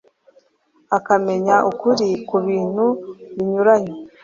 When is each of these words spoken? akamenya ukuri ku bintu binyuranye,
akamenya 0.97 1.55
ukuri 1.71 2.09
ku 2.27 2.35
bintu 2.47 2.85
binyuranye, 3.35 3.93